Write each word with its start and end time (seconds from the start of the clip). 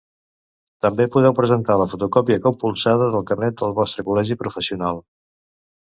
També 0.85 1.05
podeu 1.15 1.35
presentar 1.41 1.77
la 1.83 1.87
fotocòpia 1.93 2.39
compulsada 2.47 3.13
del 3.17 3.29
carnet 3.33 3.63
del 3.63 3.79
vostre 3.85 4.09
col·legi 4.11 4.43
professional. 4.45 5.07